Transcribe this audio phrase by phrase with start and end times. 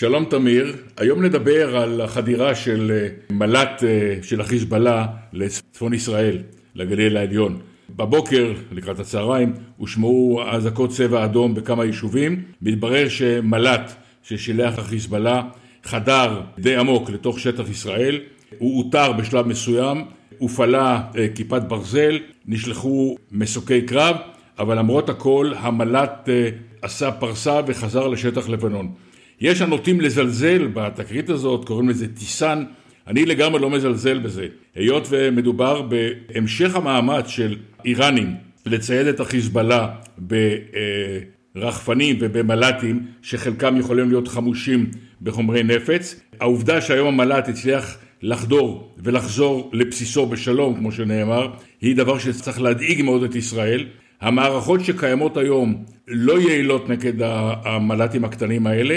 [0.00, 6.38] שלום תמיר, היום נדבר על החדירה של אה, מל"ט אה, של החיזבאללה לצפון ישראל,
[6.74, 7.60] לגליל העליון.
[7.96, 12.42] בבוקר, לקראת הצהריים, הושמעו אזעקות צבע אדום בכמה יישובים.
[12.62, 13.92] מתברר שמל"ט
[14.22, 15.42] ששילח החיזבאללה
[15.84, 18.20] חדר די עמוק לתוך שטח ישראל.
[18.58, 20.04] הוא אותר בשלב מסוים,
[20.38, 24.16] הופעלה אה, כיפת ברזל, נשלחו מסוקי קרב,
[24.58, 26.28] אבל למרות הכל המל"ט
[26.82, 28.92] עשה פרסה וחזר לשטח לבנון.
[29.40, 32.64] יש הנוטים לזלזל בתקרית הזאת, קוראים לזה טיסן,
[33.06, 34.46] אני לגמרי לא מזלזל בזה.
[34.74, 38.34] היות ומדובר בהמשך המאמץ של איראנים
[38.66, 39.88] לצייד את החיזבאללה
[41.54, 44.90] ברחפנים ובמל"טים, שחלקם יכולים להיות חמושים
[45.22, 46.20] בחומרי נפץ.
[46.40, 51.48] העובדה שהיום המל"ט הצליח לחדור ולחזור לבסיסו בשלום, כמו שנאמר,
[51.80, 53.86] היא דבר שצריך להדאיג מאוד את ישראל.
[54.20, 57.12] המערכות שקיימות היום לא יעילות נגד
[57.64, 58.96] המל"טים הקטנים האלה.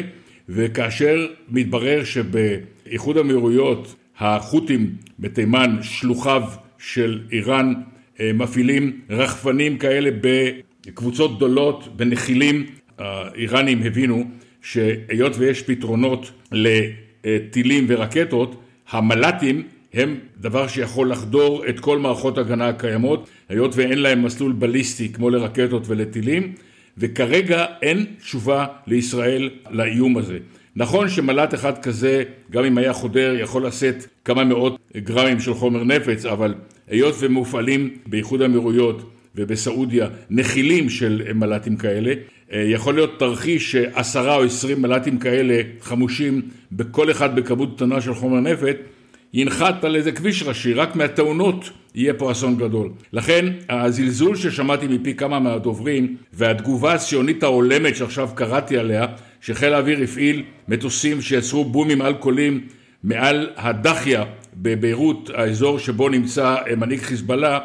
[0.50, 6.44] וכאשר מתברר שבאיחוד האמירויות החות'ים בתימן, שלוחיו
[6.78, 7.74] של איראן,
[8.20, 12.66] אה, מפעילים רחפנים כאלה בקבוצות גדולות, בנחילים,
[12.98, 14.24] האיראנים הבינו
[14.62, 23.30] שהיות ויש פתרונות לטילים ורקטות, המל"טים הם דבר שיכול לחדור את כל מערכות ההגנה הקיימות,
[23.50, 26.54] היות ואין להם מסלול בליסטי כמו לרקטות ולטילים,
[26.98, 30.38] וכרגע אין תשובה לישראל לאיום הזה.
[30.76, 35.84] נכון שמל"ט אחד כזה, גם אם היה חודר, יכול לשאת כמה מאות גרמים של חומר
[35.84, 36.54] נפץ, אבל
[36.88, 42.14] היות ומופעלים באיחוד האמירויות ובסעודיה נחילים של מל"טים כאלה,
[42.54, 48.14] אה, יכול להיות תרחיש שעשרה או עשרים מל"טים כאלה חמושים בכל אחד בכמות קטנה של
[48.14, 48.76] חומר נפץ
[49.34, 52.90] ינחת על איזה כביש ראשי, רק מהתאונות יהיה פה אסון גדול.
[53.14, 59.06] לכן הזלזול ששמעתי מפי כמה מהדוברים והתגובה הציונית ההולמת שעכשיו קראתי עליה,
[59.42, 62.68] שחיל האוויר הפעיל מטוסים שיצרו בומים אלכוהולים
[63.04, 64.24] מעל הדחיה
[64.54, 67.60] בביירות, האזור שבו נמצא מנהיג חיזבאללה,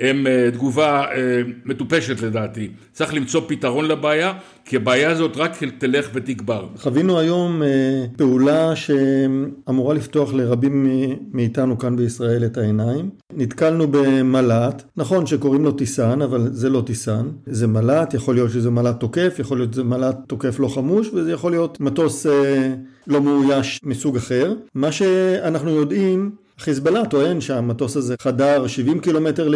[0.00, 2.70] הם אה, תגובה אה, מטופשת לדעתי.
[2.92, 4.32] צריך למצוא פתרון לבעיה,
[4.64, 6.66] כי הבעיה הזאת רק תלך ותגבר.
[6.76, 10.86] חווינו היום אה, פעולה שאמורה לפתוח לרבים
[11.32, 13.10] מאיתנו כאן בישראל את העיניים.
[13.36, 17.28] נתקלנו במל"ט, נכון שקוראים לו טיסן, אבל זה לא טיסן.
[17.46, 21.32] זה מל"ט, יכול להיות שזה מל"ט תוקף, יכול להיות שזה מל"ט תוקף לא חמוש, וזה
[21.32, 22.26] יכול להיות מטוס
[23.06, 24.54] לא מאויש מסוג אחר.
[24.74, 26.30] מה שאנחנו יודעים
[26.60, 29.48] חיזבאללה טוען שהמטוס הזה חדר 70 קילומטר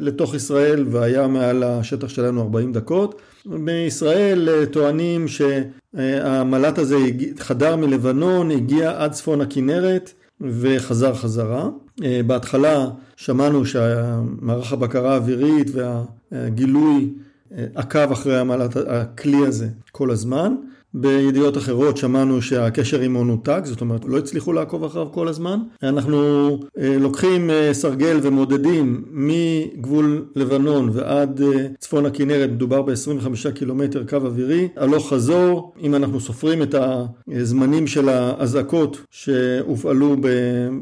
[0.00, 3.20] לתוך ישראל והיה מעל השטח שלנו 40 דקות.
[3.46, 6.96] בישראל אה, טוענים שהמל"ט הזה
[7.38, 11.68] חדר מלבנון, הגיע עד צפון הכנרת וחזר חזרה.
[12.04, 17.10] אה, בהתחלה שמענו שמערך הבקרה האווירית והגילוי
[17.56, 20.54] אה, עקב אחרי המל"ט, הכלי הזה כל הזמן.
[20.94, 25.58] בידיעות אחרות שמענו שהקשר עמו נותק, זאת אומרת לא הצליחו לעקוב אחריו כל הזמן.
[25.82, 26.18] אנחנו
[26.78, 34.16] אה, לוקחים אה, סרגל ומודדים מגבול לבנון ועד אה, צפון הכנרת, מדובר ב-25 קילומטר קו
[34.16, 36.74] אווירי, הלוך חזור, אם אנחנו סופרים את
[37.28, 40.16] הזמנים של האזעקות שהופעלו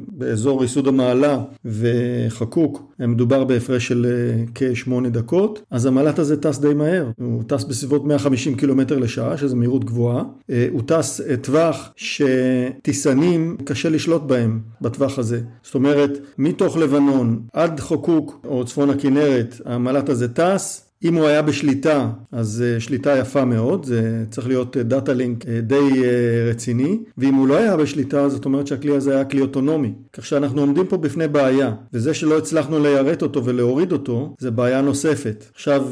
[0.08, 4.06] באזור ייסוד המעלה וחקוק, מדובר בהפרש של
[4.54, 9.56] כשמונה דקות, אז המל"ט הזה טס די מהר, הוא טס בסביבות 150 קילומטר לשעה, שזה
[9.56, 10.01] מהירות גבוהה.
[10.02, 15.40] גבוהה, אה, הוא טס אה, טווח שטיסנים קשה לשלוט בהם בטווח הזה.
[15.62, 21.42] זאת אומרת, מתוך לבנון עד חוקוק או צפון הכנרת, המל"ט הזה טס, אם הוא היה
[21.42, 26.02] בשליטה, אז אה, שליטה יפה מאוד, זה צריך להיות דאטה לינק די
[26.50, 29.92] רציני, ואם הוא לא היה בשליטה, זאת אומרת שהכלי הזה היה כלי אוטונומי.
[30.12, 34.80] כך שאנחנו עומדים פה בפני בעיה, וזה שלא הצלחנו ליירט אותו ולהוריד אותו, זה בעיה
[34.80, 35.44] נוספת.
[35.54, 35.86] עכשיו,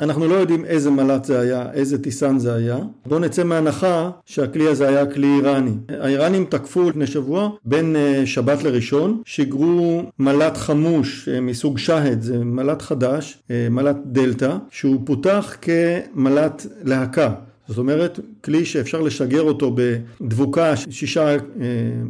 [0.00, 2.78] אנחנו לא יודעים איזה מל"ט זה היה, איזה טיסן זה היה.
[3.06, 5.72] בואו נצא מהנחה שהכלי הזה היה כלי איראני.
[5.88, 12.38] האיראנים תקפו לפני שבוע בין אה, שבת לראשון, שיגרו מל"ט חמוש אה, מסוג שהד, זה
[12.44, 17.34] מל"ט חדש, אה, מל"ט דלתא, שהוא פותח כמל"ט להקה.
[17.68, 21.36] זאת אומרת, כלי שאפשר לשגר אותו בדבוקה שישה אה,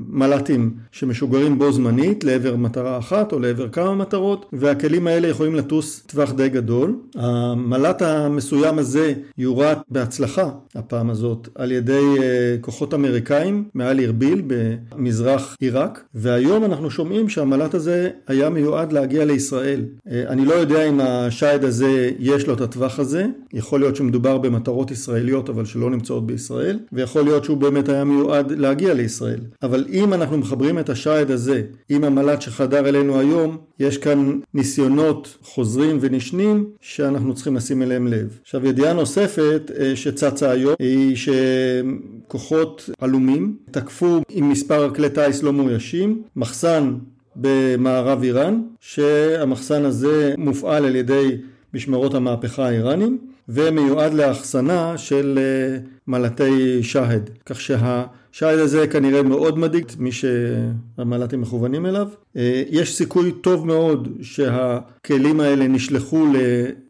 [0.09, 6.03] מל"טים שמשוגרים בו זמנית לעבר מטרה אחת או לעבר כמה מטרות, והכלים האלה יכולים לטוס
[6.07, 6.97] טווח די גדול.
[7.15, 15.57] המל"ט המסוים הזה יורט בהצלחה הפעם הזאת על ידי אה, כוחות אמריקאים מעל ארביל במזרח
[15.61, 19.85] עיראק, והיום אנחנו שומעים שהמל"ט הזה היה מיועד להגיע לישראל.
[20.11, 24.39] אה, אני לא יודע אם השייד הזה יש לו את הטווח הזה, יכול להיות שמדובר
[24.39, 29.41] במטרות ישראליות ישראליות אבל שלא נמצאות בישראל, ויכול להיות שהוא באמת היה מיועד להגיע לישראל.
[29.63, 35.39] אבל אם אנחנו מחברים את השייד הזה עם המל"ט שחדר אלינו היום, יש כאן ניסיונות
[35.43, 38.39] חוזרים ונשנים שאנחנו צריכים לשים אליהם לב.
[38.43, 45.53] עכשיו ידיעה נוספת אה, שצצה היום היא שכוחות עלומים תקפו עם מספר כלי טיס לא
[45.53, 46.95] מאוישים, מחסן
[47.37, 51.37] במערב איראן, שהמחסן הזה מופעל על ידי
[51.75, 57.31] משמרות המהפכה האיראנים ומיועד לאחסנה של אה, מל"טי שהד.
[57.47, 62.09] כך שהשהד הזה כנראה מאוד מדאיג מי שהמל"טים מכוונים אליו.
[62.37, 66.27] אה, יש סיכוי טוב מאוד שהכלים האלה נשלחו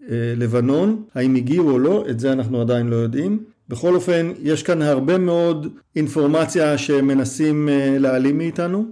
[0.08, 3.44] ללבנון, האם הגיעו או לא, את זה אנחנו עדיין לא יודעים.
[3.68, 5.66] בכל אופן, יש כאן הרבה מאוד
[5.96, 8.84] אינפורמציה שמנסים אה, להעלים מאיתנו.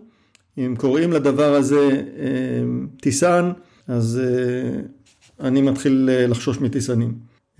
[0.58, 2.02] אם קוראים לדבר הזה
[3.00, 3.50] טיסן,
[3.88, 4.20] אז
[5.40, 7.14] אני מתחיל אה, לחשוש מטיסנים.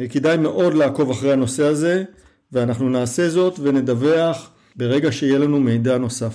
[0.09, 2.05] כדאי מאוד לעקוב אחרי הנושא הזה,
[2.53, 6.35] ואנחנו נעשה זאת ונדווח ברגע שיהיה לנו מידע נוסף.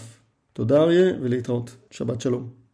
[0.53, 1.75] תודה אריה ולהתראות.
[1.91, 2.64] שבת שלום.